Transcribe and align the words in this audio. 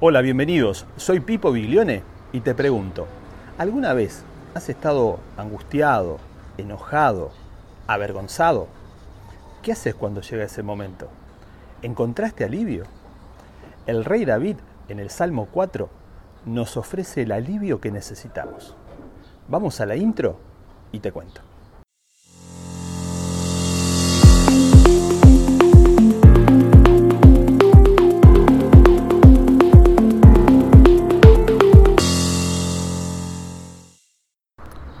Hola, 0.00 0.20
bienvenidos. 0.20 0.86
Soy 0.96 1.18
Pipo 1.18 1.50
Biglione 1.50 2.04
y 2.30 2.38
te 2.38 2.54
pregunto, 2.54 3.08
¿alguna 3.58 3.94
vez 3.94 4.22
has 4.54 4.68
estado 4.68 5.18
angustiado, 5.36 6.18
enojado, 6.56 7.32
avergonzado? 7.88 8.68
¿Qué 9.60 9.72
haces 9.72 9.96
cuando 9.96 10.20
llega 10.20 10.44
ese 10.44 10.62
momento? 10.62 11.08
¿Encontraste 11.82 12.44
alivio? 12.44 12.84
El 13.88 14.04
rey 14.04 14.24
David 14.24 14.58
en 14.88 15.00
el 15.00 15.10
Salmo 15.10 15.48
4 15.50 15.88
nos 16.46 16.76
ofrece 16.76 17.22
el 17.22 17.32
alivio 17.32 17.80
que 17.80 17.90
necesitamos. 17.90 18.76
Vamos 19.48 19.80
a 19.80 19.86
la 19.86 19.96
intro 19.96 20.38
y 20.92 21.00
te 21.00 21.10
cuento. 21.10 21.47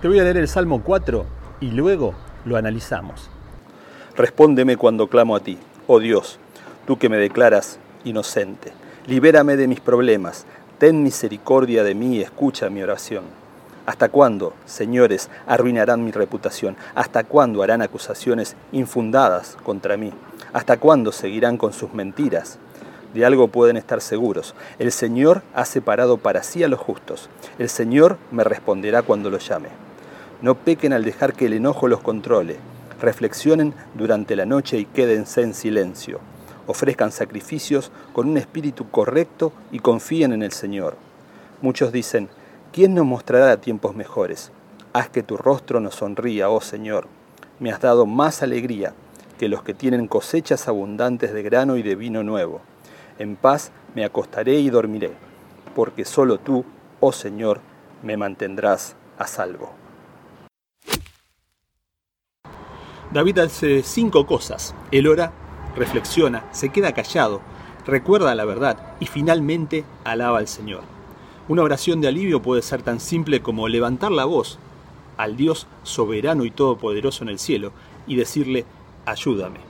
Te 0.00 0.06
voy 0.06 0.20
a 0.20 0.22
leer 0.22 0.36
el 0.36 0.46
Salmo 0.46 0.80
4 0.84 1.26
y 1.60 1.72
luego 1.72 2.14
lo 2.44 2.56
analizamos. 2.56 3.28
Respóndeme 4.16 4.76
cuando 4.76 5.08
clamo 5.08 5.34
a 5.34 5.40
ti, 5.40 5.58
oh 5.88 5.98
Dios, 5.98 6.38
tú 6.86 6.98
que 6.98 7.08
me 7.08 7.16
declaras 7.16 7.80
inocente. 8.04 8.72
Libérame 9.08 9.56
de 9.56 9.66
mis 9.66 9.80
problemas, 9.80 10.46
ten 10.78 11.02
misericordia 11.02 11.82
de 11.82 11.96
mí 11.96 12.14
y 12.14 12.22
escucha 12.22 12.70
mi 12.70 12.80
oración. 12.80 13.24
¿Hasta 13.86 14.08
cuándo, 14.08 14.52
señores, 14.66 15.30
arruinarán 15.48 16.04
mi 16.04 16.12
reputación? 16.12 16.76
¿Hasta 16.94 17.24
cuándo 17.24 17.64
harán 17.64 17.82
acusaciones 17.82 18.54
infundadas 18.70 19.56
contra 19.64 19.96
mí? 19.96 20.12
¿Hasta 20.52 20.76
cuándo 20.76 21.10
seguirán 21.10 21.56
con 21.56 21.72
sus 21.72 21.92
mentiras? 21.92 22.60
De 23.14 23.24
algo 23.24 23.48
pueden 23.48 23.76
estar 23.76 24.00
seguros. 24.00 24.54
El 24.78 24.92
Señor 24.92 25.42
ha 25.54 25.64
separado 25.64 26.18
para 26.18 26.44
sí 26.44 26.62
a 26.62 26.68
los 26.68 26.78
justos. 26.78 27.28
El 27.58 27.68
Señor 27.68 28.16
me 28.30 28.44
responderá 28.44 29.02
cuando 29.02 29.28
lo 29.28 29.38
llame. 29.38 29.87
No 30.40 30.54
pequen 30.54 30.92
al 30.92 31.04
dejar 31.04 31.34
que 31.34 31.46
el 31.46 31.54
enojo 31.54 31.88
los 31.88 32.00
controle. 32.00 32.56
Reflexionen 33.00 33.74
durante 33.94 34.36
la 34.36 34.46
noche 34.46 34.78
y 34.78 34.84
quédense 34.84 35.42
en 35.42 35.52
silencio. 35.52 36.20
Ofrezcan 36.68 37.10
sacrificios 37.10 37.90
con 38.12 38.28
un 38.28 38.36
espíritu 38.36 38.88
correcto 38.88 39.52
y 39.72 39.80
confíen 39.80 40.32
en 40.32 40.44
el 40.44 40.52
Señor. 40.52 40.96
Muchos 41.60 41.90
dicen, 41.90 42.28
¿quién 42.72 42.94
nos 42.94 43.04
mostrará 43.04 43.60
tiempos 43.60 43.96
mejores? 43.96 44.52
Haz 44.92 45.08
que 45.08 45.24
tu 45.24 45.36
rostro 45.36 45.80
nos 45.80 45.96
sonría, 45.96 46.50
oh 46.50 46.60
Señor. 46.60 47.08
Me 47.58 47.72
has 47.72 47.80
dado 47.80 48.06
más 48.06 48.42
alegría 48.42 48.94
que 49.38 49.48
los 49.48 49.64
que 49.64 49.74
tienen 49.74 50.06
cosechas 50.06 50.68
abundantes 50.68 51.32
de 51.32 51.42
grano 51.42 51.76
y 51.76 51.82
de 51.82 51.96
vino 51.96 52.22
nuevo. 52.22 52.60
En 53.18 53.34
paz 53.34 53.72
me 53.96 54.04
acostaré 54.04 54.60
y 54.60 54.70
dormiré, 54.70 55.10
porque 55.74 56.04
solo 56.04 56.38
tú, 56.38 56.64
oh 57.00 57.10
Señor, 57.10 57.60
me 58.04 58.16
mantendrás 58.16 58.94
a 59.18 59.26
salvo. 59.26 59.77
David 63.10 63.38
hace 63.38 63.82
cinco 63.82 64.26
cosas. 64.26 64.74
Él 64.90 65.06
ora, 65.06 65.32
reflexiona, 65.74 66.44
se 66.52 66.68
queda 66.68 66.92
callado, 66.92 67.40
recuerda 67.86 68.34
la 68.34 68.44
verdad 68.44 68.94
y 69.00 69.06
finalmente 69.06 69.86
alaba 70.04 70.38
al 70.38 70.46
Señor. 70.46 70.82
Una 71.48 71.62
oración 71.62 72.02
de 72.02 72.08
alivio 72.08 72.42
puede 72.42 72.60
ser 72.60 72.82
tan 72.82 73.00
simple 73.00 73.40
como 73.40 73.66
levantar 73.66 74.12
la 74.12 74.26
voz 74.26 74.58
al 75.16 75.38
Dios 75.38 75.66
soberano 75.84 76.44
y 76.44 76.50
todopoderoso 76.50 77.24
en 77.24 77.30
el 77.30 77.38
cielo 77.38 77.72
y 78.06 78.16
decirle, 78.16 78.66
ayúdame. 79.06 79.60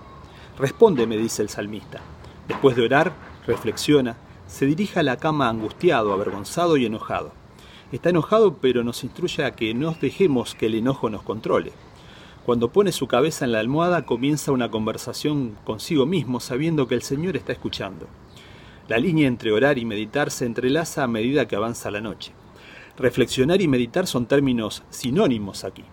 Respóndeme, 0.59 1.17
dice 1.17 1.43
el 1.43 1.49
salmista. 1.49 2.01
Después 2.49 2.75
de 2.75 2.87
orar, 2.87 3.13
reflexiona, 3.47 4.17
se 4.49 4.67
dirige 4.67 4.99
a 4.99 5.05
la 5.05 5.17
cama 5.17 5.49
angustiado, 5.49 6.13
avergonzado 6.13 6.77
y 6.77 6.87
enojado. 6.87 7.31
Está 7.93 8.11
enojado 8.11 8.55
pero 8.55 8.83
nos 8.83 9.05
instruye 9.05 9.45
a 9.45 9.55
que 9.55 9.75
no 9.75 9.95
dejemos 10.01 10.57
que 10.57 10.67
el 10.67 10.75
enojo 10.75 11.09
nos 11.09 11.23
controle. 11.23 11.73
Cuando 12.49 12.73
pone 12.73 12.93
su 12.93 13.09
cabeza 13.09 13.45
en 13.45 13.53
la 13.53 13.61
almohada 13.61 14.07
comienza 14.07 14.53
una 14.53 14.71
conversación 14.71 15.59
consigo 15.65 16.07
mismo 16.07 16.41
sabiendo 16.41 16.89
que 16.89 16.95
el 16.95 17.03
Señor 17.03 17.37
está 17.37 17.53
escuchando. 17.53 18.07
La 18.89 18.97
línea 18.97 19.29
entre 19.29 19.53
orar 19.53 19.77
y 19.77 19.85
meditar 19.85 20.31
se 20.31 20.47
entrelaza 20.47 21.05
a 21.05 21.09
medida 21.09 21.47
que 21.47 21.57
avanza 21.57 21.91
la 21.91 22.01
noche. 22.01 22.33
Reflexionar 22.97 23.61
y 23.61 23.69
meditar 23.69 24.07
son 24.07 24.25
términos 24.25 24.83
sinónimos 24.89 25.63
aquí. 25.63 25.85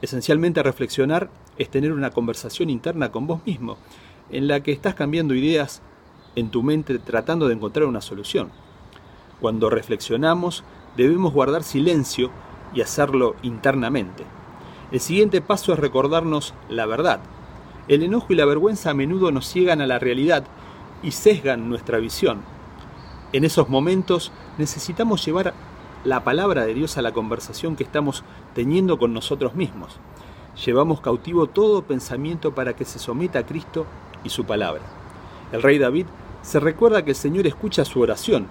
Esencialmente 0.00 0.62
reflexionar 0.62 1.28
es 1.58 1.70
tener 1.70 1.92
una 1.92 2.10
conversación 2.10 2.70
interna 2.70 3.10
con 3.10 3.26
vos 3.26 3.44
mismo, 3.44 3.76
en 4.30 4.46
la 4.46 4.62
que 4.62 4.70
estás 4.70 4.94
cambiando 4.94 5.34
ideas 5.34 5.82
en 6.36 6.52
tu 6.52 6.62
mente 6.62 7.00
tratando 7.00 7.48
de 7.48 7.54
encontrar 7.54 7.88
una 7.88 8.00
solución. 8.00 8.52
Cuando 9.40 9.68
reflexionamos 9.70 10.62
debemos 10.96 11.32
guardar 11.32 11.64
silencio 11.64 12.30
y 12.72 12.80
hacerlo 12.80 13.34
internamente. 13.42 14.24
El 14.92 14.98
siguiente 14.98 15.40
paso 15.40 15.72
es 15.72 15.78
recordarnos 15.78 16.52
la 16.68 16.84
verdad. 16.84 17.20
El 17.86 18.02
enojo 18.02 18.32
y 18.32 18.36
la 18.36 18.44
vergüenza 18.44 18.90
a 18.90 18.94
menudo 18.94 19.30
nos 19.30 19.46
ciegan 19.46 19.80
a 19.80 19.86
la 19.86 20.00
realidad 20.00 20.44
y 21.02 21.12
sesgan 21.12 21.68
nuestra 21.68 21.98
visión. 21.98 22.40
En 23.32 23.44
esos 23.44 23.68
momentos 23.68 24.32
necesitamos 24.58 25.24
llevar 25.24 25.54
la 26.02 26.24
palabra 26.24 26.64
de 26.66 26.74
Dios 26.74 26.98
a 26.98 27.02
la 27.02 27.12
conversación 27.12 27.76
que 27.76 27.84
estamos 27.84 28.24
teniendo 28.52 28.98
con 28.98 29.14
nosotros 29.14 29.54
mismos. 29.54 29.96
Llevamos 30.64 31.00
cautivo 31.00 31.46
todo 31.46 31.82
pensamiento 31.82 32.52
para 32.52 32.74
que 32.74 32.84
se 32.84 32.98
someta 32.98 33.38
a 33.38 33.46
Cristo 33.46 33.86
y 34.24 34.30
su 34.30 34.44
palabra. 34.44 34.82
El 35.52 35.62
rey 35.62 35.78
David 35.78 36.06
se 36.42 36.58
recuerda 36.58 37.04
que 37.04 37.10
el 37.12 37.16
Señor 37.16 37.46
escucha 37.46 37.84
su 37.84 38.00
oración 38.00 38.48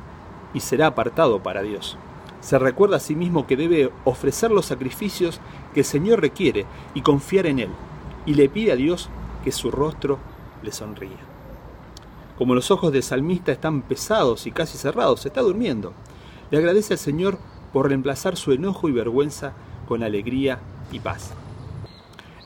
y 0.53 0.61
será 0.61 0.87
apartado 0.87 1.43
para 1.43 1.61
Dios 1.63 1.97
se 2.41 2.57
recuerda 2.59 2.97
a 2.97 3.01
sí 3.01 3.15
mismo 3.15 3.47
que 3.47 3.57
debe 3.57 3.91
ofrecer 4.05 4.51
los 4.51 4.65
sacrificios 4.65 5.39
que 5.73 5.81
el 5.81 5.85
Señor 5.85 6.21
requiere 6.21 6.65
y 6.93 7.01
confiar 7.01 7.45
en 7.45 7.59
Él, 7.59 7.69
y 8.25 8.33
le 8.33 8.49
pide 8.49 8.71
a 8.71 8.75
Dios 8.75 9.09
que 9.43 9.51
su 9.51 9.71
rostro 9.71 10.19
le 10.63 10.71
sonría. 10.71 11.17
Como 12.37 12.55
los 12.55 12.71
ojos 12.71 12.93
del 12.93 13.03
salmista 13.03 13.51
están 13.51 13.81
pesados 13.81 14.47
y 14.47 14.51
casi 14.51 14.77
cerrados, 14.77 15.25
está 15.25 15.41
durmiendo. 15.41 15.93
Le 16.51 16.57
agradece 16.57 16.93
al 16.93 16.99
Señor 16.99 17.37
por 17.73 17.89
reemplazar 17.89 18.37
su 18.37 18.53
enojo 18.53 18.87
y 18.87 18.93
vergüenza 18.93 19.53
con 19.87 20.03
alegría 20.03 20.59
y 20.91 20.99
paz. 20.99 21.33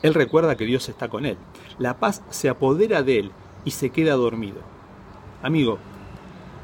Él 0.02 0.14
recuerda 0.14 0.56
que 0.56 0.66
Dios 0.66 0.88
está 0.88 1.08
con 1.08 1.24
él. 1.24 1.38
La 1.78 1.98
paz 1.98 2.22
se 2.30 2.48
apodera 2.48 3.02
de 3.02 3.20
él 3.20 3.30
y 3.64 3.70
se 3.70 3.90
queda 3.90 4.14
dormido. 4.14 4.58
Amigo, 5.42 5.78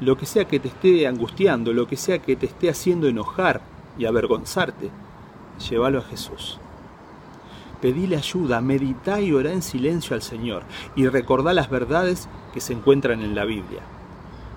lo 0.01 0.17
que 0.17 0.25
sea 0.25 0.45
que 0.45 0.59
te 0.59 0.67
esté 0.67 1.07
angustiando, 1.07 1.73
lo 1.73 1.87
que 1.87 1.95
sea 1.95 2.19
que 2.19 2.35
te 2.35 2.47
esté 2.47 2.69
haciendo 2.69 3.07
enojar 3.07 3.61
y 3.99 4.05
avergonzarte, 4.05 4.89
llévalo 5.69 5.99
a 5.99 6.03
Jesús. 6.03 6.57
Pedile 7.81 8.17
ayuda, 8.17 8.61
medita 8.61 9.21
y 9.21 9.31
orá 9.31 9.53
en 9.53 9.61
silencio 9.61 10.15
al 10.15 10.23
Señor 10.23 10.63
y 10.95 11.07
recordá 11.07 11.53
las 11.53 11.69
verdades 11.69 12.27
que 12.51 12.61
se 12.61 12.73
encuentran 12.73 13.21
en 13.21 13.35
la 13.35 13.45
Biblia. 13.45 13.81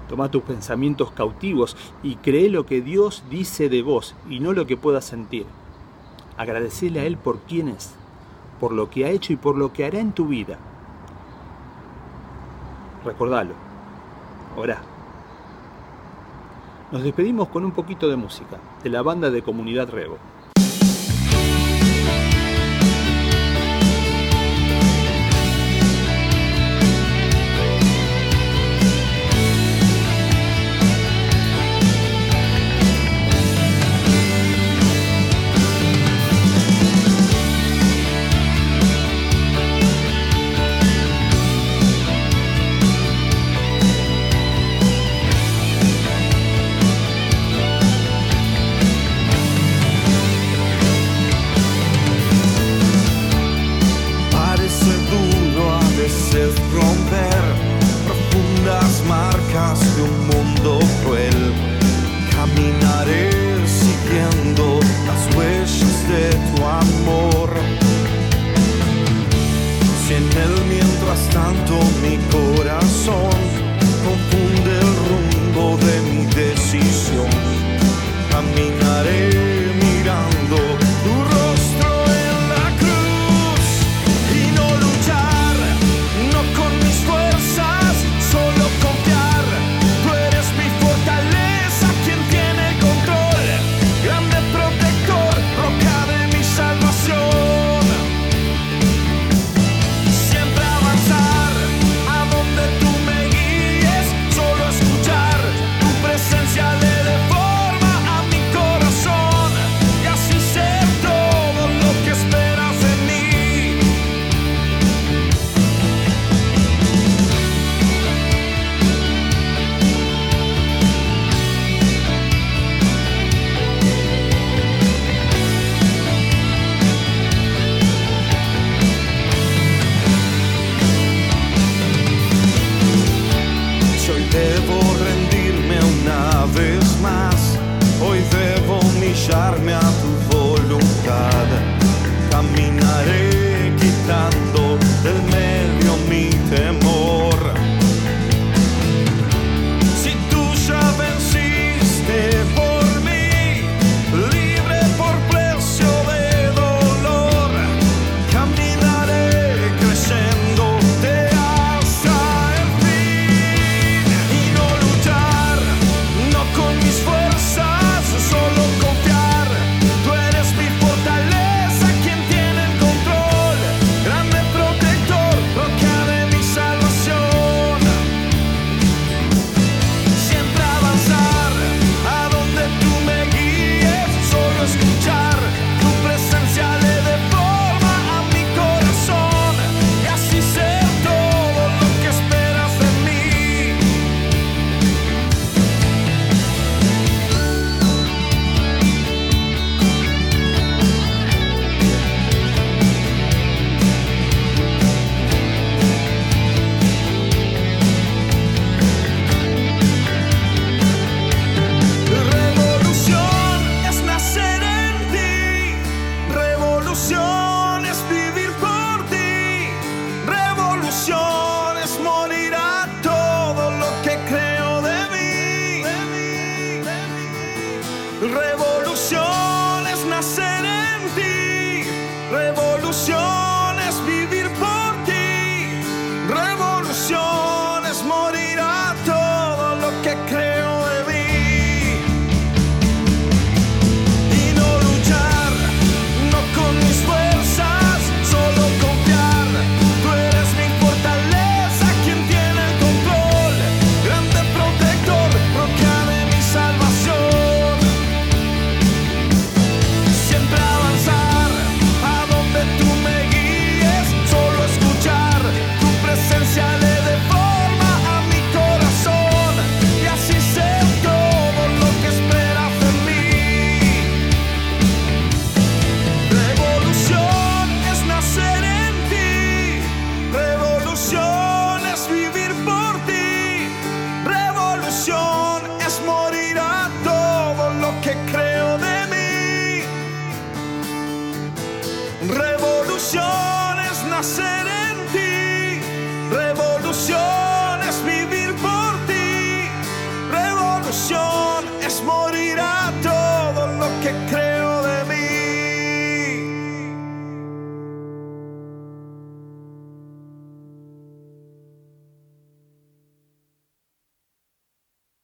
Toma 0.08 0.30
tus 0.30 0.42
pensamientos 0.42 1.10
cautivos 1.10 1.76
y 2.02 2.16
cree 2.16 2.48
lo 2.48 2.64
que 2.64 2.80
Dios 2.80 3.22
dice 3.30 3.68
de 3.68 3.82
vos 3.82 4.14
y 4.28 4.40
no 4.40 4.52
lo 4.52 4.66
que 4.66 4.78
puedas 4.78 5.04
sentir. 5.04 5.44
Agradecele 6.38 7.00
a 7.00 7.04
Él 7.04 7.18
por 7.18 7.40
quién 7.40 7.68
es, 7.68 7.94
por 8.60 8.72
lo 8.72 8.88
que 8.88 9.04
ha 9.04 9.10
hecho 9.10 9.34
y 9.34 9.36
por 9.36 9.56
lo 9.56 9.74
que 9.74 9.84
hará 9.84 9.98
en 9.98 10.12
tu 10.12 10.26
vida. 10.26 10.58
Recordalo. 13.04 13.52
Orá. 14.56 14.93
Nos 16.94 17.02
despedimos 17.02 17.48
con 17.48 17.64
un 17.64 17.72
poquito 17.72 18.08
de 18.08 18.14
música, 18.14 18.60
de 18.84 18.88
la 18.88 19.02
banda 19.02 19.28
de 19.28 19.42
Comunidad 19.42 19.90
Rebo. 19.90 20.16